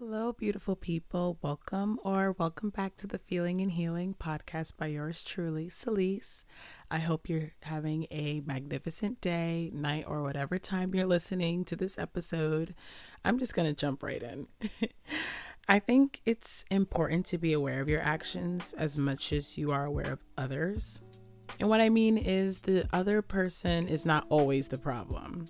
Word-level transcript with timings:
Hello, 0.00 0.32
beautiful 0.32 0.76
people. 0.76 1.38
Welcome 1.42 1.98
or 2.04 2.30
welcome 2.38 2.70
back 2.70 2.94
to 2.98 3.08
the 3.08 3.18
Feeling 3.18 3.60
and 3.60 3.72
Healing 3.72 4.14
podcast 4.14 4.76
by 4.76 4.86
yours 4.86 5.24
truly, 5.24 5.66
Celise. 5.68 6.44
I 6.88 6.98
hope 6.98 7.28
you're 7.28 7.54
having 7.62 8.06
a 8.12 8.40
magnificent 8.46 9.20
day, 9.20 9.72
night, 9.74 10.04
or 10.06 10.22
whatever 10.22 10.56
time 10.56 10.94
you're 10.94 11.04
listening 11.04 11.64
to 11.64 11.74
this 11.74 11.98
episode. 11.98 12.76
I'm 13.24 13.40
just 13.40 13.54
going 13.54 13.66
to 13.66 13.74
jump 13.74 14.04
right 14.04 14.22
in. 14.22 14.46
I 15.68 15.80
think 15.80 16.20
it's 16.24 16.64
important 16.70 17.26
to 17.26 17.38
be 17.38 17.52
aware 17.52 17.80
of 17.80 17.88
your 17.88 18.02
actions 18.02 18.74
as 18.74 18.96
much 18.96 19.32
as 19.32 19.58
you 19.58 19.72
are 19.72 19.84
aware 19.84 20.12
of 20.12 20.22
others. 20.36 21.00
And 21.58 21.68
what 21.68 21.80
I 21.80 21.88
mean 21.88 22.18
is, 22.18 22.60
the 22.60 22.86
other 22.92 23.20
person 23.20 23.88
is 23.88 24.06
not 24.06 24.26
always 24.28 24.68
the 24.68 24.78
problem. 24.78 25.48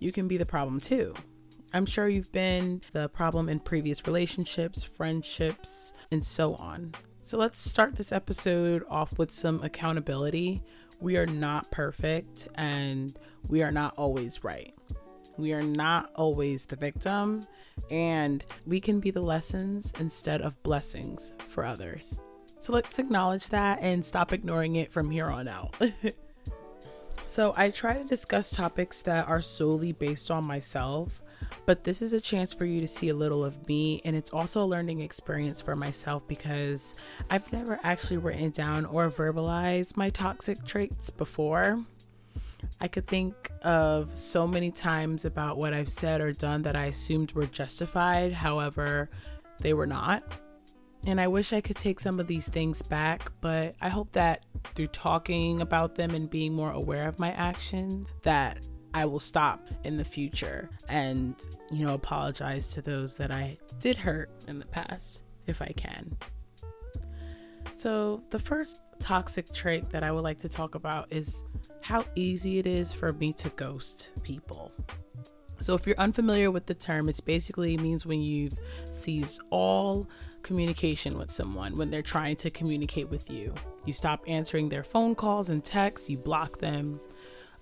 You 0.00 0.10
can 0.10 0.26
be 0.26 0.38
the 0.38 0.44
problem 0.44 0.80
too. 0.80 1.14
I'm 1.76 1.84
sure 1.84 2.08
you've 2.08 2.32
been 2.32 2.80
the 2.92 3.10
problem 3.10 3.50
in 3.50 3.60
previous 3.60 4.06
relationships, 4.06 4.82
friendships, 4.82 5.92
and 6.10 6.24
so 6.24 6.54
on. 6.54 6.94
So 7.20 7.36
let's 7.36 7.58
start 7.58 7.96
this 7.96 8.12
episode 8.12 8.82
off 8.88 9.18
with 9.18 9.30
some 9.30 9.62
accountability. 9.62 10.62
We 11.00 11.18
are 11.18 11.26
not 11.26 11.70
perfect 11.70 12.48
and 12.54 13.18
we 13.46 13.62
are 13.62 13.70
not 13.70 13.92
always 13.98 14.42
right. 14.42 14.74
We 15.36 15.52
are 15.52 15.60
not 15.60 16.10
always 16.14 16.64
the 16.64 16.76
victim, 16.76 17.46
and 17.90 18.42
we 18.64 18.80
can 18.80 18.98
be 18.98 19.10
the 19.10 19.20
lessons 19.20 19.92
instead 20.00 20.40
of 20.40 20.62
blessings 20.62 21.32
for 21.46 21.62
others. 21.62 22.18
So 22.58 22.72
let's 22.72 22.98
acknowledge 22.98 23.50
that 23.50 23.80
and 23.82 24.02
stop 24.02 24.32
ignoring 24.32 24.76
it 24.76 24.90
from 24.90 25.10
here 25.10 25.26
on 25.26 25.46
out. 25.46 25.76
so, 27.26 27.52
I 27.54 27.68
try 27.68 27.98
to 27.98 28.04
discuss 28.04 28.50
topics 28.50 29.02
that 29.02 29.28
are 29.28 29.42
solely 29.42 29.92
based 29.92 30.30
on 30.30 30.46
myself 30.46 31.20
but 31.64 31.84
this 31.84 32.02
is 32.02 32.12
a 32.12 32.20
chance 32.20 32.52
for 32.52 32.64
you 32.64 32.80
to 32.80 32.88
see 32.88 33.08
a 33.08 33.14
little 33.14 33.44
of 33.44 33.66
me, 33.68 34.00
and 34.04 34.14
it's 34.14 34.30
also 34.30 34.62
a 34.62 34.66
learning 34.66 35.00
experience 35.00 35.60
for 35.60 35.76
myself 35.76 36.26
because 36.28 36.94
I've 37.30 37.52
never 37.52 37.78
actually 37.82 38.18
written 38.18 38.50
down 38.50 38.84
or 38.84 39.10
verbalized 39.10 39.96
my 39.96 40.10
toxic 40.10 40.64
traits 40.64 41.10
before. 41.10 41.84
I 42.80 42.88
could 42.88 43.06
think 43.06 43.50
of 43.62 44.14
so 44.16 44.46
many 44.46 44.70
times 44.70 45.24
about 45.24 45.56
what 45.56 45.72
I've 45.72 45.88
said 45.88 46.20
or 46.20 46.32
done 46.32 46.62
that 46.62 46.76
I 46.76 46.86
assumed 46.86 47.32
were 47.32 47.46
justified, 47.46 48.32
however, 48.32 49.10
they 49.60 49.74
were 49.74 49.86
not. 49.86 50.22
And 51.06 51.20
I 51.20 51.28
wish 51.28 51.52
I 51.52 51.60
could 51.60 51.76
take 51.76 52.00
some 52.00 52.18
of 52.18 52.26
these 52.26 52.48
things 52.48 52.82
back, 52.82 53.30
but 53.40 53.76
I 53.80 53.88
hope 53.88 54.12
that 54.12 54.44
through 54.74 54.88
talking 54.88 55.60
about 55.60 55.94
them 55.94 56.10
and 56.10 56.28
being 56.28 56.52
more 56.52 56.72
aware 56.72 57.06
of 57.06 57.18
my 57.18 57.30
actions, 57.32 58.08
that 58.22 58.58
I 58.96 59.04
will 59.04 59.18
stop 59.18 59.68
in 59.84 59.98
the 59.98 60.06
future 60.06 60.70
and, 60.88 61.34
you 61.70 61.84
know, 61.84 61.92
apologize 61.92 62.66
to 62.68 62.80
those 62.80 63.18
that 63.18 63.30
I 63.30 63.58
did 63.78 63.98
hurt 63.98 64.30
in 64.48 64.58
the 64.58 64.64
past 64.64 65.20
if 65.46 65.60
I 65.60 65.74
can. 65.76 66.16
So, 67.74 68.22
the 68.30 68.38
first 68.38 68.80
toxic 68.98 69.52
trait 69.52 69.90
that 69.90 70.02
I 70.02 70.10
would 70.10 70.24
like 70.24 70.38
to 70.38 70.48
talk 70.48 70.76
about 70.76 71.12
is 71.12 71.44
how 71.82 72.06
easy 72.14 72.58
it 72.58 72.66
is 72.66 72.94
for 72.94 73.12
me 73.12 73.34
to 73.34 73.50
ghost 73.50 74.12
people. 74.22 74.72
So, 75.60 75.74
if 75.74 75.86
you're 75.86 76.00
unfamiliar 76.00 76.50
with 76.50 76.64
the 76.64 76.72
term, 76.74 77.10
it 77.10 77.20
basically 77.26 77.76
means 77.76 78.06
when 78.06 78.22
you've 78.22 78.58
seized 78.90 79.42
all 79.50 80.08
communication 80.42 81.18
with 81.18 81.30
someone 81.30 81.76
when 81.76 81.90
they're 81.90 82.00
trying 82.00 82.36
to 82.36 82.50
communicate 82.50 83.10
with 83.10 83.28
you. 83.30 83.52
You 83.84 83.92
stop 83.92 84.24
answering 84.26 84.70
their 84.70 84.84
phone 84.84 85.14
calls 85.14 85.50
and 85.50 85.62
texts, 85.62 86.08
you 86.08 86.16
block 86.16 86.60
them, 86.60 86.98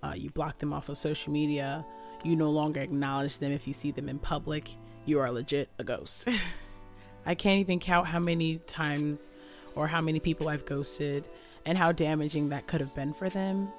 uh, 0.04 0.14
you 0.14 0.30
block 0.30 0.58
them 0.58 0.72
off 0.72 0.88
of 0.88 0.98
social 0.98 1.32
media, 1.32 1.84
you 2.22 2.36
no 2.36 2.50
longer 2.50 2.80
acknowledge 2.80 3.38
them 3.38 3.52
if 3.52 3.66
you 3.66 3.72
see 3.72 3.90
them 3.90 4.08
in 4.08 4.18
public, 4.18 4.70
you 5.06 5.18
are 5.18 5.30
legit 5.30 5.68
a 5.78 5.84
ghost. 5.84 6.28
I 7.26 7.34
can't 7.34 7.60
even 7.60 7.80
count 7.80 8.06
how 8.06 8.18
many 8.18 8.58
times 8.58 9.30
or 9.74 9.86
how 9.86 10.00
many 10.00 10.20
people 10.20 10.48
I've 10.48 10.66
ghosted 10.66 11.28
and 11.64 11.78
how 11.78 11.92
damaging 11.92 12.50
that 12.50 12.66
could 12.66 12.80
have 12.80 12.94
been 12.94 13.14
for 13.14 13.30
them. 13.30 13.72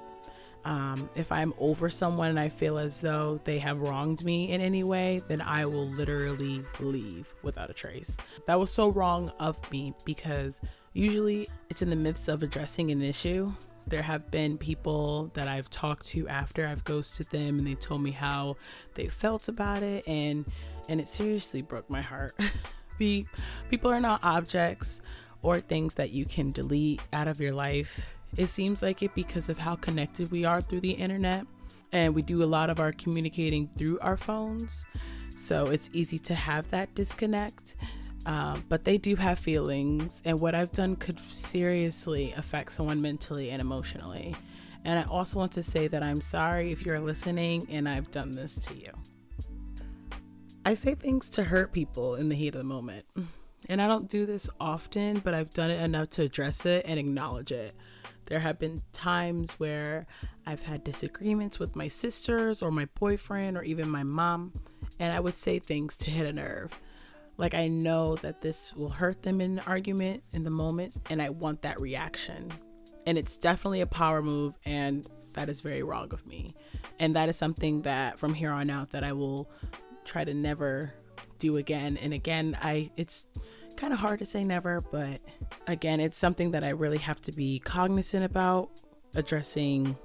Um, 0.64 1.08
if 1.14 1.30
I'm 1.30 1.54
over 1.60 1.88
someone 1.88 2.30
and 2.30 2.40
I 2.40 2.48
feel 2.48 2.76
as 2.76 3.00
though 3.00 3.40
they 3.44 3.60
have 3.60 3.80
wronged 3.80 4.24
me 4.24 4.50
in 4.50 4.60
any 4.60 4.82
way, 4.82 5.22
then 5.28 5.40
I 5.40 5.64
will 5.64 5.86
literally 5.86 6.64
leave 6.80 7.32
without 7.44 7.70
a 7.70 7.72
trace. 7.72 8.16
That 8.48 8.58
was 8.58 8.72
so 8.72 8.88
wrong 8.88 9.30
of 9.38 9.70
me 9.70 9.94
because 10.04 10.60
usually 10.92 11.48
it's 11.70 11.82
in 11.82 11.90
the 11.90 11.94
midst 11.94 12.28
of 12.28 12.42
addressing 12.42 12.90
an 12.90 13.00
issue 13.00 13.52
there 13.86 14.02
have 14.02 14.30
been 14.30 14.58
people 14.58 15.30
that 15.34 15.46
I've 15.46 15.70
talked 15.70 16.06
to 16.06 16.26
after 16.28 16.66
I've 16.66 16.84
ghosted 16.84 17.30
them 17.30 17.58
and 17.58 17.66
they 17.66 17.74
told 17.74 18.02
me 18.02 18.10
how 18.10 18.56
they 18.94 19.06
felt 19.06 19.48
about 19.48 19.82
it 19.82 20.06
and 20.06 20.44
and 20.88 21.00
it 21.00 21.08
seriously 21.08 21.62
broke 21.62 21.88
my 21.88 22.02
heart. 22.02 22.38
Be 22.98 23.26
people 23.70 23.90
are 23.90 24.00
not 24.00 24.20
objects 24.22 25.00
or 25.42 25.60
things 25.60 25.94
that 25.94 26.10
you 26.10 26.24
can 26.24 26.52
delete 26.52 27.00
out 27.12 27.28
of 27.28 27.40
your 27.40 27.52
life. 27.52 28.06
It 28.36 28.48
seems 28.48 28.82
like 28.82 29.02
it 29.02 29.14
because 29.14 29.48
of 29.48 29.58
how 29.58 29.74
connected 29.74 30.30
we 30.30 30.44
are 30.44 30.60
through 30.60 30.80
the 30.80 30.92
internet 30.92 31.46
and 31.92 32.14
we 32.14 32.22
do 32.22 32.42
a 32.42 32.46
lot 32.46 32.70
of 32.70 32.80
our 32.80 32.92
communicating 32.92 33.70
through 33.76 33.98
our 34.00 34.16
phones. 34.16 34.86
So 35.34 35.66
it's 35.66 35.90
easy 35.92 36.18
to 36.20 36.34
have 36.34 36.70
that 36.70 36.94
disconnect. 36.94 37.76
Um, 38.26 38.64
but 38.68 38.84
they 38.84 38.98
do 38.98 39.14
have 39.16 39.38
feelings, 39.38 40.20
and 40.24 40.40
what 40.40 40.56
I've 40.56 40.72
done 40.72 40.96
could 40.96 41.20
seriously 41.32 42.34
affect 42.36 42.72
someone 42.72 43.00
mentally 43.00 43.50
and 43.50 43.60
emotionally. 43.60 44.34
And 44.84 44.98
I 44.98 45.04
also 45.04 45.38
want 45.38 45.52
to 45.52 45.62
say 45.62 45.86
that 45.88 46.02
I'm 46.02 46.20
sorry 46.20 46.72
if 46.72 46.84
you're 46.84 47.00
listening 47.00 47.66
and 47.70 47.88
I've 47.88 48.10
done 48.10 48.36
this 48.36 48.56
to 48.56 48.74
you. 48.74 48.92
I 50.64 50.74
say 50.74 50.94
things 50.94 51.28
to 51.30 51.44
hurt 51.44 51.72
people 51.72 52.16
in 52.16 52.28
the 52.28 52.36
heat 52.36 52.54
of 52.54 52.58
the 52.58 52.64
moment. 52.64 53.04
And 53.68 53.82
I 53.82 53.88
don't 53.88 54.08
do 54.08 54.26
this 54.26 54.48
often, 54.60 55.18
but 55.20 55.34
I've 55.34 55.52
done 55.52 55.70
it 55.70 55.80
enough 55.80 56.10
to 56.10 56.22
address 56.22 56.66
it 56.66 56.84
and 56.86 57.00
acknowledge 57.00 57.50
it. 57.50 57.74
There 58.26 58.40
have 58.40 58.58
been 58.58 58.82
times 58.92 59.52
where 59.54 60.06
I've 60.46 60.62
had 60.62 60.84
disagreements 60.84 61.58
with 61.58 61.74
my 61.76 61.88
sisters 61.88 62.62
or 62.62 62.70
my 62.70 62.86
boyfriend 62.98 63.56
or 63.56 63.62
even 63.62 63.88
my 63.88 64.02
mom, 64.02 64.52
and 64.98 65.12
I 65.12 65.20
would 65.20 65.34
say 65.34 65.58
things 65.58 65.96
to 65.98 66.10
hit 66.10 66.26
a 66.26 66.32
nerve. 66.32 66.80
Like 67.38 67.54
I 67.54 67.68
know 67.68 68.16
that 68.16 68.40
this 68.40 68.74
will 68.74 68.88
hurt 68.88 69.22
them 69.22 69.40
in 69.40 69.58
an 69.58 69.64
argument 69.66 70.22
in 70.32 70.44
the 70.44 70.50
moment, 70.50 70.98
and 71.10 71.20
I 71.20 71.30
want 71.30 71.62
that 71.62 71.80
reaction. 71.80 72.50
And 73.06 73.18
it's 73.18 73.36
definitely 73.36 73.82
a 73.82 73.86
power 73.86 74.22
move, 74.22 74.56
and 74.64 75.08
that 75.34 75.48
is 75.48 75.60
very 75.60 75.82
wrong 75.82 76.12
of 76.12 76.26
me. 76.26 76.54
And 76.98 77.14
that 77.14 77.28
is 77.28 77.36
something 77.36 77.82
that 77.82 78.18
from 78.18 78.34
here 78.34 78.50
on 78.50 78.70
out 78.70 78.90
that 78.90 79.04
I 79.04 79.12
will 79.12 79.50
try 80.04 80.24
to 80.24 80.34
never 80.34 80.94
do 81.38 81.56
again. 81.58 81.96
And 81.98 82.12
again, 82.12 82.56
I 82.60 82.90
it's 82.96 83.26
kind 83.76 83.92
of 83.92 83.98
hard 83.98 84.18
to 84.20 84.26
say 84.26 84.42
never, 84.42 84.80
but 84.80 85.20
again, 85.66 86.00
it's 86.00 86.16
something 86.16 86.52
that 86.52 86.64
I 86.64 86.70
really 86.70 86.98
have 86.98 87.20
to 87.22 87.32
be 87.32 87.58
cognizant 87.58 88.24
about 88.24 88.70
addressing 89.14 89.96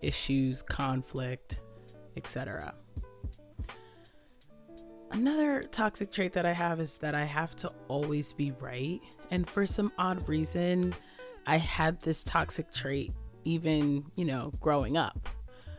issues, 0.00 0.62
conflict, 0.62 1.58
etc. 2.16 2.74
Another 5.16 5.62
toxic 5.62 6.12
trait 6.12 6.34
that 6.34 6.44
I 6.44 6.52
have 6.52 6.78
is 6.78 6.98
that 6.98 7.14
I 7.14 7.24
have 7.24 7.56
to 7.56 7.72
always 7.88 8.34
be 8.34 8.52
right. 8.60 9.00
And 9.30 9.48
for 9.48 9.66
some 9.66 9.90
odd 9.96 10.28
reason, 10.28 10.94
I 11.46 11.56
had 11.56 12.02
this 12.02 12.22
toxic 12.22 12.70
trait 12.70 13.14
even, 13.44 14.04
you 14.16 14.26
know, 14.26 14.52
growing 14.60 14.98
up. 14.98 15.30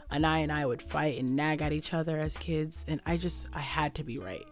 And 0.09 0.25
I 0.25 0.39
and 0.39 0.51
I 0.51 0.65
would 0.65 0.81
fight 0.81 1.19
and 1.19 1.35
nag 1.35 1.61
at 1.61 1.71
each 1.71 1.93
other 1.93 2.17
as 2.17 2.35
kids, 2.35 2.83
and 2.87 2.99
I 3.05 3.17
just 3.17 3.47
I 3.53 3.59
had 3.59 3.93
to 3.95 4.03
be 4.03 4.17
right. 4.17 4.45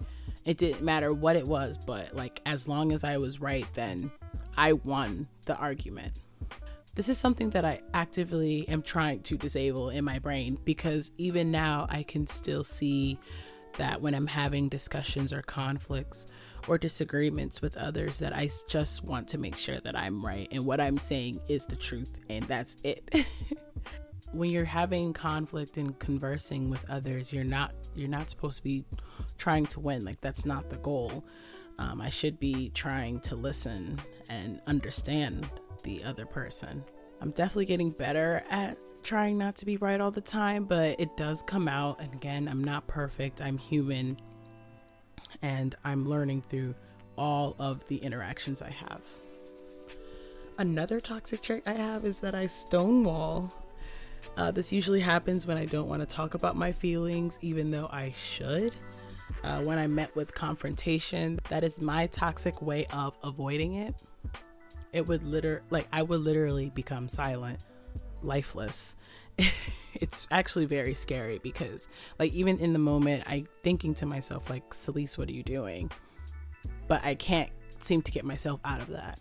It 0.46 0.60
didn't 0.60 0.84
matter 0.84 1.12
what 1.12 1.36
it 1.36 1.48
was, 1.48 1.80
but 1.80 2.16
like 2.16 2.40
as 2.46 2.68
long 2.68 2.92
as 2.92 3.04
I 3.04 3.18
was 3.18 3.42
right, 3.42 3.66
then 3.74 4.12
I 4.56 4.74
won 4.74 5.28
the 5.46 5.56
argument. 5.56 6.14
This 6.94 7.10
is 7.10 7.18
something 7.18 7.50
that 7.50 7.66
I 7.66 7.82
actively 7.96 8.70
am 8.70 8.84
trying 8.84 9.22
to 9.24 9.36
disable 9.36 9.90
in 9.90 10.06
my 10.06 10.20
brain 10.20 10.60
because 10.64 11.12
even 11.18 11.50
now 11.50 11.88
I 11.90 12.04
can 12.04 12.28
still 12.28 12.64
see 12.64 13.20
that 13.78 14.02
when 14.02 14.14
I'm 14.14 14.28
having 14.28 14.70
discussions 14.70 15.34
or 15.34 15.42
conflicts 15.42 16.28
or 16.68 16.78
disagreements 16.78 17.62
with 17.62 17.78
others 17.78 18.20
that 18.20 18.36
I 18.36 18.50
just 18.68 19.04
want 19.04 19.28
to 19.30 19.38
make 19.38 19.56
sure 19.56 19.80
that 19.82 19.96
I'm 19.96 20.26
right 20.26 20.48
and 20.52 20.66
what 20.66 20.82
I'm 20.82 20.98
saying 20.98 21.40
is 21.48 21.66
the 21.66 21.76
truth 21.76 22.18
and 22.30 22.44
that's 22.46 22.78
it. 22.84 23.10
when 24.36 24.50
you're 24.50 24.66
having 24.66 25.14
conflict 25.14 25.78
and 25.78 25.98
conversing 26.00 26.70
with 26.70 26.88
others, 26.90 27.32
you're 27.32 27.44
not 27.44 27.74
you're 27.96 28.10
not 28.10 28.30
supposed 28.30 28.58
to 28.58 28.64
be 28.64 28.84
trying 29.38 29.66
to 29.68 29.80
win. 29.80 30.04
Like 30.04 30.20
that's 30.22 30.46
not 30.46 30.70
the 30.70 30.78
goal. 30.78 31.26
Um, 31.78 32.02
I 32.02 32.10
should 32.10 32.40
be 32.40 32.70
trying 32.74 33.20
to 33.22 33.36
listen 33.36 34.00
and 34.30 34.62
understand 34.68 35.50
the 35.84 36.04
other 36.04 36.26
person. 36.26 36.84
I'm 37.22 37.32
definitely 37.32 37.66
getting 37.66 37.92
better 37.92 38.44
at 38.50 38.78
trying 39.06 39.38
not 39.38 39.56
to 39.58 39.66
be 39.66 39.78
right 39.78 40.02
all 40.02 40.12
the 40.12 40.20
time, 40.22 40.66
but 40.66 41.00
it 41.00 41.16
does 41.16 41.42
come 41.42 41.68
out. 41.70 42.02
And 42.02 42.14
again, 42.14 42.48
I'm 42.50 42.64
not 42.64 42.88
perfect, 42.88 43.42
I'm 43.42 43.58
human, 43.58 44.18
and 45.42 45.76
I'm 45.86 46.06
learning 46.10 46.42
through 46.42 46.76
all 47.18 47.56
of 47.60 47.88
the 47.88 47.98
interactions 47.98 48.62
I 48.62 48.72
have. 48.72 49.02
Another 50.58 51.00
toxic 51.00 51.42
trait 51.42 51.64
I 51.66 51.74
have 51.74 52.04
is 52.06 52.20
that 52.20 52.36
I 52.36 52.48
stonewall. 52.48 53.54
Uh, 54.38 54.52
this 54.52 54.74
usually 54.74 55.02
happens 55.02 55.46
when 55.46 55.58
I 55.58 55.66
don't 55.66 55.88
want 55.88 56.02
to 56.02 56.06
talk 56.06 56.34
about 56.34 56.56
my 56.58 56.72
feelings, 56.72 57.38
even 57.42 57.72
though 57.72 57.88
I 57.92 58.12
should. 58.18 58.76
uh, 59.44 59.62
when 59.62 59.78
I 59.78 59.88
met 59.88 60.16
with 60.16 60.34
confrontation. 60.34 61.40
That 61.50 61.64
is 61.64 61.80
my 61.82 62.08
toxic 62.08 62.62
way 62.62 62.86
of 62.94 63.16
avoiding 63.24 63.76
it. 63.76 63.96
It 64.94 65.08
would 65.08 65.24
liter 65.24 65.62
like 65.70 65.88
I 65.92 66.02
would 66.04 66.22
literally 66.22 66.70
become 66.72 67.08
silent, 67.08 67.60
lifeless. 68.26 68.96
it's 69.96 70.28
actually 70.32 70.66
very 70.66 70.94
scary 70.94 71.40
because 71.40 71.90
like 72.20 72.32
even 72.34 72.60
in 72.60 72.74
the 72.74 72.80
moment 72.80 73.24
I 73.28 73.46
thinking 73.62 73.94
to 73.96 74.06
myself 74.06 74.50
like 74.50 74.70
Celise, 74.72 75.18
what 75.18 75.30
are 75.30 75.34
you 75.34 75.44
doing? 75.44 75.92
But 76.88 77.04
I 77.04 77.16
can't 77.16 77.50
seem 77.80 78.02
to 78.04 78.12
get 78.12 78.26
myself 78.26 78.60
out 78.64 78.82
of 78.82 78.88
that. 78.90 79.20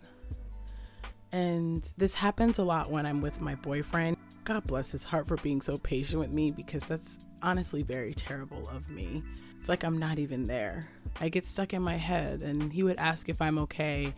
And 1.33 1.91
this 1.97 2.15
happens 2.15 2.59
a 2.59 2.65
lot 2.65 2.91
when 2.91 3.07
I'm 3.07 3.21
with 3.21 3.41
my 3.41 3.57
boyfriend. 3.57 4.17
God 4.45 4.67
bless 4.67 4.93
his 4.93 5.05
heart 5.05 5.27
for 5.27 5.37
being 5.39 5.61
so 5.61 5.79
patient 5.79 6.21
with 6.21 6.31
me 6.31 6.51
because 6.51 6.87
that's 6.87 7.19
honestly 7.43 7.83
very 7.83 8.15
terrible 8.15 8.69
of 8.69 8.89
me. 8.89 9.23
It's 9.59 9.69
like 9.69 9.83
I'm 9.83 9.99
not 9.99 10.19
even 10.19 10.47
there. 10.47 10.89
I 11.21 11.29
get 11.29 11.47
stuck 11.47 11.73
in 11.73 11.83
my 11.83 11.97
head, 11.97 12.43
and 12.43 12.73
he 12.73 12.83
would 12.83 12.99
ask 12.99 13.29
if 13.29 13.41
I'm 13.41 13.59
okay, 13.61 14.13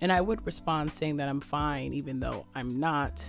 and 0.00 0.12
I 0.12 0.20
would 0.20 0.46
respond 0.46 0.92
saying 0.92 1.16
that 1.16 1.28
I'm 1.28 1.40
fine, 1.40 1.92
even 1.92 2.20
though 2.20 2.46
I'm 2.54 2.78
not. 2.78 3.24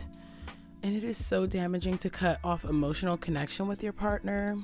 And 0.84 0.96
it 0.96 1.04
is 1.04 1.18
so 1.18 1.46
damaging 1.46 1.98
to 2.00 2.10
cut 2.10 2.40
off 2.44 2.66
emotional 2.66 3.18
connection 3.18 3.68
with 3.68 3.82
your 3.82 3.94
partner. 3.94 4.58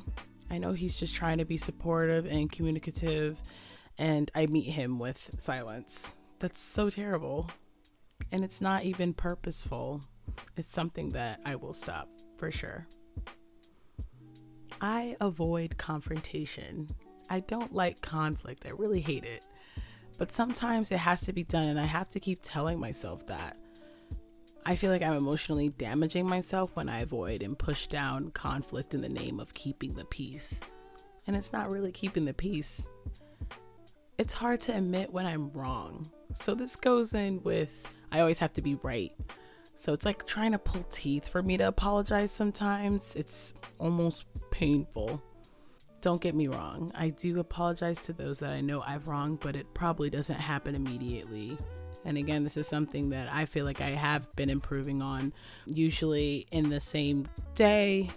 I 0.51 0.57
know 0.57 0.73
he's 0.73 0.99
just 0.99 1.15
trying 1.15 1.37
to 1.39 1.45
be 1.45 1.57
supportive 1.57 2.25
and 2.25 2.51
communicative, 2.51 3.41
and 3.97 4.29
I 4.35 4.45
meet 4.45 4.69
him 4.69 4.99
with 4.99 5.35
silence. 5.39 6.13
That's 6.39 6.61
so 6.61 6.89
terrible 6.89 7.49
and 8.31 8.43
it's 8.43 8.61
not 8.61 8.83
even 8.83 9.13
purposeful. 9.13 10.01
It's 10.55 10.71
something 10.71 11.09
that 11.11 11.39
I 11.45 11.55
will 11.55 11.73
stop 11.73 12.09
for 12.37 12.51
sure. 12.51 12.87
I 14.81 15.15
avoid 15.19 15.77
confrontation. 15.77 16.89
I 17.29 17.41
don't 17.41 17.73
like 17.73 18.01
conflict. 18.01 18.65
I 18.65 18.69
really 18.69 19.01
hate 19.01 19.25
it. 19.25 19.43
But 20.17 20.31
sometimes 20.31 20.91
it 20.91 20.97
has 20.97 21.21
to 21.21 21.33
be 21.33 21.43
done, 21.43 21.67
and 21.67 21.79
I 21.79 21.85
have 21.85 22.09
to 22.09 22.19
keep 22.19 22.39
telling 22.43 22.79
myself 22.79 23.25
that. 23.27 23.57
I 24.69 24.75
feel 24.75 24.91
like 24.91 25.01
I'm 25.01 25.15
emotionally 25.15 25.69
damaging 25.69 26.27
myself 26.27 26.75
when 26.75 26.89
I 26.89 26.99
avoid 26.99 27.41
and 27.41 27.57
push 27.57 27.87
down 27.87 28.29
conflict 28.29 28.93
in 28.93 29.01
the 29.01 29.09
name 29.09 29.39
of 29.39 29.55
keeping 29.55 29.95
the 29.95 30.05
peace. 30.05 30.61
And 31.25 31.35
it's 31.35 31.51
not 31.51 31.71
really 31.71 31.91
keeping 31.91 32.25
the 32.25 32.35
peace. 32.35 32.85
It's 34.19 34.35
hard 34.35 34.61
to 34.61 34.77
admit 34.77 35.11
when 35.11 35.25
I'm 35.25 35.51
wrong. 35.53 36.11
So 36.35 36.53
this 36.53 36.75
goes 36.75 37.15
in 37.15 37.41
with 37.41 37.91
I 38.11 38.19
always 38.19 38.37
have 38.37 38.53
to 38.53 38.61
be 38.61 38.75
right. 38.83 39.11
So 39.73 39.91
it's 39.91 40.05
like 40.05 40.27
trying 40.27 40.51
to 40.51 40.59
pull 40.59 40.83
teeth 40.83 41.27
for 41.27 41.41
me 41.41 41.57
to 41.57 41.67
apologize 41.67 42.31
sometimes. 42.31 43.15
It's 43.15 43.55
almost 43.79 44.25
painful. 44.51 45.19
Don't 46.01 46.21
get 46.21 46.35
me 46.35 46.47
wrong, 46.47 46.91
I 46.93 47.09
do 47.09 47.39
apologize 47.39 47.97
to 48.01 48.13
those 48.13 48.37
that 48.39 48.53
I 48.53 48.61
know 48.61 48.81
I've 48.81 49.07
wronged, 49.07 49.39
but 49.39 49.55
it 49.55 49.73
probably 49.73 50.11
doesn't 50.11 50.39
happen 50.39 50.75
immediately. 50.75 51.57
And 52.05 52.17
again, 52.17 52.43
this 52.43 52.57
is 52.57 52.67
something 52.67 53.09
that 53.09 53.31
I 53.31 53.45
feel 53.45 53.65
like 53.65 53.81
I 53.81 53.89
have 53.89 54.33
been 54.35 54.49
improving 54.49 55.01
on, 55.01 55.33
usually 55.65 56.47
in 56.51 56.69
the 56.69 56.79
same 56.79 57.27
day, 57.55 58.09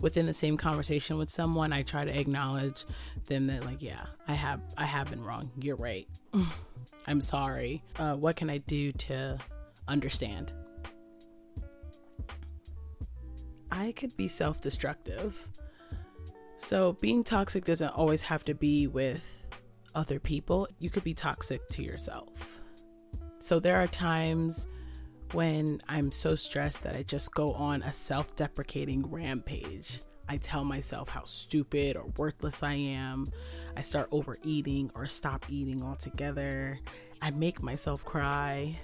within 0.00 0.26
the 0.26 0.34
same 0.34 0.56
conversation 0.56 1.18
with 1.18 1.28
someone. 1.28 1.72
I 1.72 1.82
try 1.82 2.04
to 2.04 2.18
acknowledge 2.18 2.84
them 3.26 3.48
that, 3.48 3.64
like, 3.64 3.82
yeah, 3.82 4.06
I 4.28 4.34
have, 4.34 4.60
I 4.76 4.84
have 4.84 5.10
been 5.10 5.22
wrong. 5.22 5.50
You're 5.60 5.76
right. 5.76 6.08
I'm 7.06 7.20
sorry. 7.20 7.82
Uh, 7.98 8.14
what 8.14 8.36
can 8.36 8.50
I 8.50 8.58
do 8.58 8.92
to 8.92 9.38
understand? 9.88 10.52
I 13.70 13.92
could 13.92 14.16
be 14.16 14.28
self 14.28 14.60
destructive. 14.60 15.48
So, 16.56 16.94
being 16.94 17.22
toxic 17.22 17.64
doesn't 17.64 17.90
always 17.90 18.22
have 18.22 18.44
to 18.44 18.54
be 18.54 18.86
with 18.86 19.44
other 19.94 20.18
people, 20.18 20.68
you 20.78 20.90
could 20.90 21.04
be 21.04 21.14
toxic 21.14 21.68
to 21.70 21.82
yourself. 21.82 22.57
So, 23.38 23.60
there 23.60 23.76
are 23.76 23.86
times 23.86 24.68
when 25.32 25.82
I'm 25.88 26.10
so 26.10 26.34
stressed 26.34 26.82
that 26.82 26.96
I 26.96 27.02
just 27.02 27.34
go 27.34 27.52
on 27.52 27.82
a 27.82 27.92
self 27.92 28.34
deprecating 28.36 29.10
rampage. 29.10 30.00
I 30.28 30.36
tell 30.36 30.64
myself 30.64 31.08
how 31.08 31.24
stupid 31.24 31.96
or 31.96 32.12
worthless 32.16 32.62
I 32.62 32.74
am. 32.74 33.30
I 33.76 33.82
start 33.82 34.08
overeating 34.12 34.90
or 34.94 35.06
stop 35.06 35.46
eating 35.48 35.82
altogether. 35.82 36.78
I 37.22 37.30
make 37.30 37.62
myself 37.62 38.04
cry. 38.04 38.78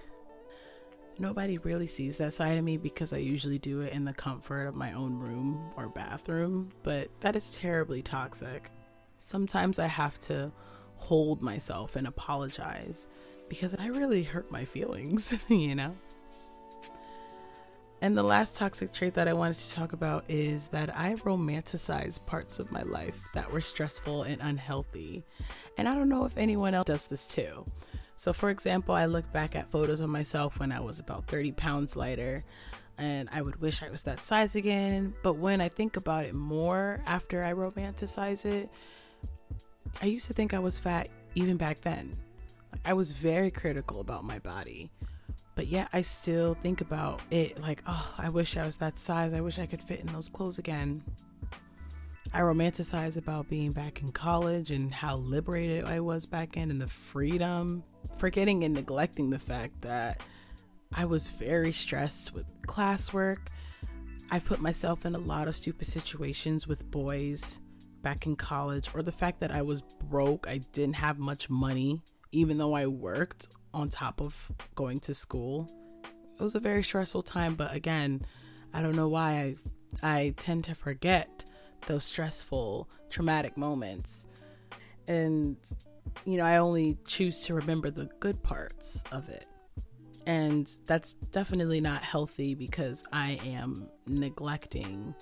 Nobody 1.19 1.59
really 1.59 1.87
sees 1.87 2.17
that 2.17 2.33
side 2.33 2.59
of 2.59 2.65
me 2.65 2.77
because 2.77 3.13
I 3.13 3.19
usually 3.19 3.59
do 3.59 3.83
it 3.83 3.93
in 3.93 4.05
the 4.05 4.15
comfort 4.15 4.67
of 4.67 4.75
my 4.75 4.95
own 4.95 5.15
room 5.19 5.71
or 5.77 5.89
bathroom, 5.89 6.71
but 6.83 7.09
that 7.21 7.37
is 7.37 7.57
terribly 7.57 8.03
toxic. 8.03 8.71
Sometimes 9.19 9.79
I 9.79 9.87
have 9.87 10.19
to 10.21 10.51
hold 10.97 11.43
myself 11.43 11.97
and 11.97 12.07
apologize 12.07 13.07
because 13.55 13.75
I 13.79 13.87
really 13.87 14.25
hurt 14.25 14.51
my 14.51 14.65
feelings, 14.65 15.35
you 15.49 15.75
know? 15.75 15.95
And 18.01 18.19
the 18.19 18.23
last 18.23 18.57
toxic 18.57 18.93
trait 18.93 19.15
that 19.15 19.29
I 19.29 19.33
wanted 19.33 19.59
to 19.61 19.71
talk 19.71 19.93
about 19.93 20.25
is 20.29 20.67
that 20.69 20.95
I 20.95 21.15
romanticize 21.15 22.25
parts 22.27 22.59
of 22.59 22.71
my 22.71 22.83
life 22.83 23.19
that 23.33 23.51
were 23.51 23.61
stressful 23.61 24.25
and 24.25 24.43
unhealthy. 24.43 25.25
And 25.79 25.89
I 25.89 25.95
don't 25.95 26.09
know 26.09 26.25
if 26.25 26.37
anyone 26.37 26.75
else 26.75 26.87
does 26.87 27.07
this 27.07 27.27
too. 27.27 27.65
So, 28.17 28.33
for 28.33 28.51
example, 28.51 28.95
I 28.95 29.07
look 29.07 29.33
back 29.33 29.57
at 29.57 29.71
photos 29.71 30.01
of 30.01 30.11
myself 30.11 30.59
when 30.59 30.71
I 30.71 30.81
was 30.81 30.99
about 30.99 31.27
30 31.29 31.53
pounds 31.53 31.97
lighter, 31.97 32.45
and 32.99 33.29
I 33.33 33.41
would 33.41 33.61
wish 33.61 33.83
I 33.83 33.89
was 33.89 34.03
that 34.03 34.21
size 34.21 34.55
again. 34.55 35.15
But 35.23 35.35
when 35.35 35.61
I 35.61 35.69
think 35.69 35.97
about 35.97 36.25
it 36.25 36.35
more 36.35 37.01
after 37.07 37.43
I 37.43 37.53
romanticize 37.53 38.45
it, 38.45 38.69
I 40.03 40.07
used 40.07 40.27
to 40.27 40.35
think 40.35 40.53
I 40.53 40.59
was 40.59 40.79
fat 40.79 41.09
even 41.35 41.57
back 41.57 41.81
then. 41.81 42.17
I 42.85 42.93
was 42.93 43.13
very 43.13 43.51
critical 43.51 44.01
about 44.01 44.25
my 44.25 44.39
body. 44.39 44.91
But 45.57 45.69
yet 45.69 45.89
I 45.93 46.03
still 46.03 46.55
think 46.55 46.81
about 46.81 47.21
it 47.31 47.61
like, 47.61 47.83
oh, 47.87 48.15
I 48.19 48.29
wish 48.29 48.57
I 48.57 48.67
was 48.67 48.79
that 48.79 48.99
size. 48.99 49.33
I 49.33 49.41
wish 49.41 49.59
I 49.59 49.67
could 49.67 49.83
fit 49.83 50.01
in 50.01 50.09
those 50.09 50.29
clothes 50.29 50.59
again. 50.59 51.03
I 52.33 52.41
romanticize 52.41 53.17
about 53.17 53.49
being 53.49 53.71
back 53.71 54.03
in 54.03 54.11
college 54.11 54.73
and 54.73 54.93
how 54.93 55.17
liberated 55.17 55.85
I 55.85 56.01
was 56.01 56.27
back 56.27 56.55
then 56.55 56.73
and 56.73 56.81
the 56.81 56.89
freedom, 56.89 57.85
forgetting 58.17 58.65
and 58.65 58.75
neglecting 58.75 59.31
the 59.31 59.39
fact 59.39 59.81
that 59.83 60.23
I 60.93 61.05
was 61.05 61.29
very 61.29 61.71
stressed 61.71 62.35
with 62.35 62.47
classwork. 62.67 63.39
I've 64.33 64.45
put 64.45 64.61
myself 64.61 65.07
in 65.07 65.15
a 65.15 65.19
lot 65.19 65.47
of 65.47 65.55
stupid 65.55 65.87
situations 65.87 66.67
with 66.67 66.91
boys 66.91 67.61
back 68.03 68.27
in 68.27 68.35
college, 68.35 68.91
or 68.95 69.03
the 69.03 69.13
fact 69.13 69.39
that 69.41 69.53
I 69.53 69.63
was 69.63 69.83
broke, 70.11 70.49
I 70.49 70.59
didn't 70.73 70.97
have 70.97 71.21
much 71.21 71.49
money, 71.49 72.03
even 72.35 72.59
though 72.59 72.75
I 72.75 72.87
worked 72.87 73.49
on 73.73 73.89
top 73.89 74.21
of 74.21 74.53
going 74.75 75.01
to 75.01 75.15
school. 75.15 75.71
It 76.39 76.43
was 76.43 76.55
a 76.55 76.61
very 76.61 76.83
stressful 76.83 77.23
time, 77.23 77.55
but 77.55 77.75
again, 77.75 78.27
I 78.73 78.83
don't 78.83 78.97
know 78.97 79.09
why 79.09 79.31
I 79.33 79.57
I 80.03 80.35
tend 80.37 80.65
to 80.65 80.75
forget 80.75 81.45
those 81.87 82.05
stressful, 82.05 82.89
traumatic 83.09 83.57
moments. 83.57 84.27
And 85.07 85.57
you 86.25 86.37
know, 86.37 86.45
I 86.45 86.57
only 86.57 86.99
choose 87.07 87.45
to 87.45 87.55
remember 87.55 87.91
the 87.91 88.11
good 88.21 88.43
parts 88.43 89.05
of 89.13 89.29
it. 89.29 89.47
And 90.27 90.71
that's 90.87 91.15
definitely 91.15 91.81
not 91.81 92.03
healthy 92.03 92.55
because 92.55 93.05
I 93.13 93.39
am 93.45 93.89
neglecting 94.07 95.15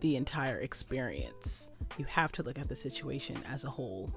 the 0.00 0.16
entire 0.16 0.58
experience. 0.58 1.70
You 1.96 2.04
have 2.06 2.32
to 2.32 2.42
look 2.42 2.58
at 2.58 2.68
the 2.68 2.76
situation 2.76 3.36
as 3.50 3.64
a 3.64 3.70
whole 3.70 4.12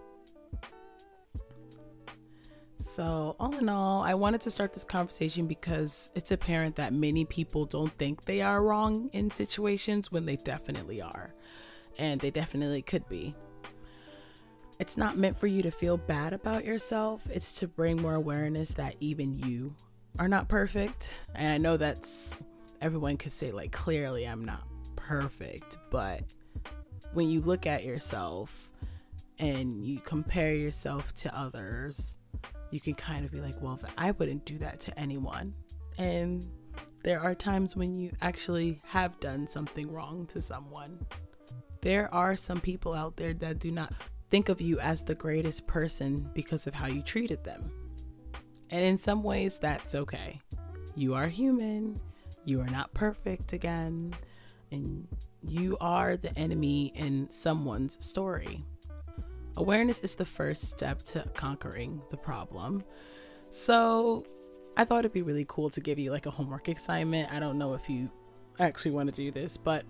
so, 2.95 3.35
all 3.41 3.53
in 3.57 3.67
all, 3.67 4.03
I 4.03 4.13
wanted 4.13 4.39
to 4.39 4.49
start 4.49 4.71
this 4.71 4.85
conversation 4.85 5.47
because 5.47 6.09
it's 6.15 6.31
apparent 6.31 6.77
that 6.77 6.93
many 6.93 7.25
people 7.25 7.65
don't 7.65 7.91
think 7.97 8.23
they 8.23 8.41
are 8.41 8.63
wrong 8.63 9.09
in 9.11 9.29
situations 9.29 10.13
when 10.13 10.25
they 10.25 10.37
definitely 10.37 11.01
are. 11.01 11.33
And 11.99 12.21
they 12.21 12.31
definitely 12.31 12.81
could 12.81 13.05
be. 13.09 13.35
It's 14.79 14.95
not 14.95 15.17
meant 15.17 15.35
for 15.35 15.47
you 15.47 15.61
to 15.63 15.71
feel 15.71 15.97
bad 15.97 16.31
about 16.31 16.63
yourself, 16.63 17.27
it's 17.29 17.51
to 17.59 17.67
bring 17.67 18.01
more 18.01 18.15
awareness 18.15 18.73
that 18.75 18.95
even 19.01 19.35
you 19.35 19.75
are 20.17 20.29
not 20.29 20.47
perfect. 20.47 21.13
And 21.33 21.51
I 21.51 21.57
know 21.57 21.75
that's 21.75 22.45
everyone 22.81 23.17
could 23.17 23.33
say, 23.33 23.51
like, 23.51 23.73
clearly 23.73 24.25
I'm 24.25 24.45
not 24.45 24.65
perfect, 24.95 25.75
but 25.91 26.21
when 27.11 27.29
you 27.29 27.41
look 27.41 27.67
at 27.67 27.83
yourself 27.83 28.71
and 29.37 29.83
you 29.83 29.99
compare 29.99 30.55
yourself 30.55 31.13
to 31.15 31.37
others, 31.37 32.15
you 32.75 32.81
can 32.81 32.93
kind 32.93 33.23
of 33.23 33.31
be 33.31 33.39
like, 33.39 33.55
well, 33.61 33.79
I 33.97 34.11
wouldn't 34.11 34.43
do 34.43 34.57
that 34.57 34.81
to 34.81 34.99
anyone. 34.99 35.53
And 35.97 36.51
there 37.05 37.21
are 37.21 37.33
times 37.33 37.73
when 37.73 37.95
you 37.95 38.11
actually 38.21 38.81
have 38.83 39.17
done 39.21 39.47
something 39.47 39.89
wrong 39.89 40.27
to 40.27 40.41
someone. 40.41 40.99
There 41.81 42.13
are 42.13 42.35
some 42.35 42.59
people 42.59 42.93
out 42.93 43.15
there 43.15 43.33
that 43.35 43.59
do 43.59 43.71
not 43.71 43.93
think 44.29 44.49
of 44.49 44.59
you 44.59 44.77
as 44.81 45.03
the 45.03 45.15
greatest 45.15 45.65
person 45.67 46.29
because 46.33 46.67
of 46.67 46.73
how 46.73 46.87
you 46.87 47.01
treated 47.01 47.45
them. 47.45 47.71
And 48.69 48.83
in 48.83 48.97
some 48.97 49.23
ways, 49.23 49.57
that's 49.57 49.95
okay. 49.95 50.41
You 50.95 51.13
are 51.13 51.29
human, 51.29 52.01
you 52.43 52.59
are 52.59 52.67
not 52.67 52.93
perfect 52.93 53.53
again, 53.53 54.13
and 54.69 55.07
you 55.47 55.77
are 55.79 56.17
the 56.17 56.37
enemy 56.37 56.91
in 56.93 57.29
someone's 57.29 58.05
story. 58.05 58.65
Awareness 59.57 60.01
is 60.01 60.15
the 60.15 60.25
first 60.25 60.69
step 60.69 61.03
to 61.03 61.23
conquering 61.33 62.01
the 62.11 62.17
problem. 62.17 62.83
So, 63.49 64.25
I 64.77 64.83
thought 64.83 64.99
it'd 64.99 65.13
be 65.13 65.21
really 65.21 65.45
cool 65.47 65.69
to 65.69 65.79
give 65.79 65.97
you 65.97 66.11
like 66.11 66.25
a 66.25 66.31
homework 66.31 66.67
assignment. 66.67 67.31
I 67.31 67.39
don't 67.39 67.57
know 67.57 67.73
if 67.73 67.89
you 67.89 68.09
actually 68.59 68.91
want 68.91 69.09
to 69.09 69.15
do 69.15 69.31
this, 69.31 69.55
but 69.55 69.85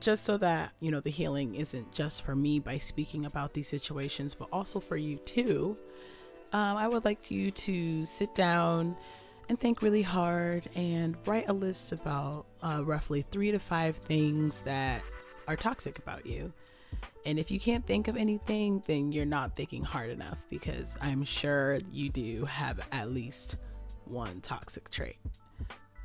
just 0.00 0.24
so 0.24 0.38
that, 0.38 0.72
you 0.80 0.90
know, 0.90 1.00
the 1.00 1.10
healing 1.10 1.54
isn't 1.54 1.92
just 1.92 2.24
for 2.24 2.34
me 2.34 2.58
by 2.58 2.78
speaking 2.78 3.26
about 3.26 3.52
these 3.52 3.68
situations, 3.68 4.34
but 4.34 4.48
also 4.50 4.80
for 4.80 4.96
you 4.96 5.18
too. 5.18 5.76
Um, 6.52 6.78
I 6.78 6.88
would 6.88 7.04
like 7.04 7.30
you 7.30 7.50
to 7.50 8.04
sit 8.06 8.34
down 8.34 8.96
and 9.50 9.60
think 9.60 9.82
really 9.82 10.02
hard 10.02 10.68
and 10.74 11.16
write 11.26 11.48
a 11.48 11.52
list 11.52 11.92
about 11.92 12.46
uh, 12.62 12.82
roughly 12.84 13.22
three 13.30 13.50
to 13.52 13.58
five 13.58 13.96
things 13.96 14.62
that 14.62 15.02
are 15.46 15.56
toxic 15.56 15.98
about 15.98 16.24
you. 16.24 16.52
And 17.26 17.38
if 17.38 17.50
you 17.50 17.60
can't 17.60 17.86
think 17.86 18.08
of 18.08 18.16
anything, 18.16 18.82
then 18.86 19.12
you're 19.12 19.26
not 19.26 19.54
thinking 19.54 19.84
hard 19.84 20.10
enough 20.10 20.44
because 20.48 20.96
I'm 21.00 21.22
sure 21.22 21.78
you 21.92 22.08
do 22.08 22.44
have 22.46 22.80
at 22.92 23.10
least 23.10 23.56
one 24.04 24.40
toxic 24.40 24.90
trait. 24.90 25.18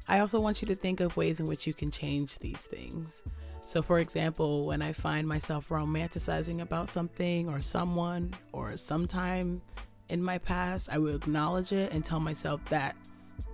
I 0.07 0.19
also 0.19 0.39
want 0.39 0.61
you 0.61 0.67
to 0.67 0.75
think 0.75 0.99
of 0.99 1.17
ways 1.17 1.39
in 1.39 1.47
which 1.47 1.65
you 1.65 1.73
can 1.73 1.89
change 1.89 2.37
these 2.39 2.65
things. 2.65 3.23
So, 3.63 3.81
for 3.81 3.97
example, 3.97 4.67
when 4.67 4.83
I 4.83 4.93
find 4.93 5.27
myself 5.27 5.69
romanticizing 5.69 6.61
about 6.61 6.89
something 6.89 7.49
or 7.49 7.61
someone 7.61 8.33
or 8.51 8.77
sometime 8.77 9.61
in 10.09 10.21
my 10.21 10.37
past, 10.37 10.89
I 10.91 10.99
will 10.99 11.15
acknowledge 11.15 11.73
it 11.73 11.91
and 11.91 12.05
tell 12.05 12.19
myself 12.19 12.63
that 12.65 12.95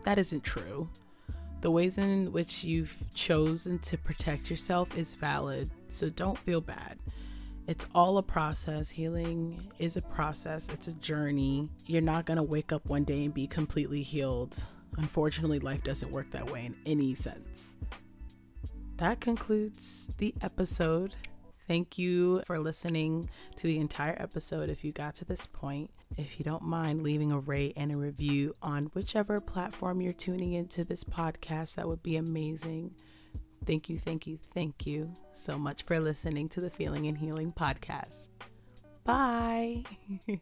that 0.04 0.18
isn't 0.18 0.44
true. 0.44 0.90
The 1.62 1.72
ways 1.72 1.98
in 1.98 2.32
which 2.34 2.64
you've 2.64 2.98
chosen 3.14 3.80
to 3.80 3.98
protect 3.98 4.50
yourself 4.50 4.98
is 4.98 5.16
valid, 5.16 5.70
so 5.88 6.10
don't 6.10 6.38
feel 6.38 6.60
bad. 6.60 6.98
It's 7.68 7.86
all 7.94 8.18
a 8.18 8.24
process. 8.24 8.90
Healing 8.90 9.72
is 9.78 9.96
a 9.96 10.02
process, 10.02 10.68
it's 10.70 10.88
a 10.88 10.94
journey. 10.94 11.70
You're 11.86 12.02
not 12.02 12.26
going 12.26 12.38
to 12.38 12.44
wake 12.44 12.72
up 12.72 12.86
one 12.88 13.04
day 13.04 13.26
and 13.26 13.34
be 13.34 13.48
completely 13.48 14.02
healed. 14.02 14.64
Unfortunately, 14.98 15.60
life 15.60 15.84
doesn't 15.84 16.12
work 16.12 16.32
that 16.32 16.52
way 16.52 16.66
in 16.66 16.76
any 16.86 17.16
sense. 17.16 17.78
That 18.98 19.22
concludes 19.22 20.12
the 20.18 20.34
episode. 20.42 21.16
Thank 21.68 21.98
you 21.98 22.42
for 22.46 22.60
listening 22.60 23.30
to 23.56 23.68
the 23.68 23.80
entire 23.80 24.16
episode 24.20 24.70
if 24.70 24.84
you 24.84 24.92
got 24.92 25.16
to 25.16 25.26
this 25.26 25.48
point. 25.48 25.92
If 26.18 26.40
you 26.40 26.44
don't 26.44 26.64
mind 26.64 27.02
leaving 27.02 27.32
a 27.32 27.40
rate 27.40 27.74
and 27.78 27.92
a 27.92 27.98
review 27.98 28.56
on 28.62 28.88
whichever 28.94 29.40
platform 29.40 30.02
you're 30.02 30.12
tuning 30.12 30.54
into 30.54 30.84
this 30.84 31.06
podcast, 31.06 31.76
that 31.76 31.88
would 31.88 32.04
be 32.04 32.18
amazing. 32.18 32.96
Thank 33.66 33.90
you, 33.90 34.00
thank 34.00 34.26
you, 34.26 34.40
thank 34.56 34.88
you 34.88 35.14
so 35.34 35.58
much 35.58 35.84
for 35.84 36.00
listening 36.00 36.50
to 36.50 36.62
the 36.62 36.70
Feeling 36.70 37.08
and 37.08 37.18
Healing 37.18 37.54
podcast. 37.54 38.30
Bye. 39.04 39.84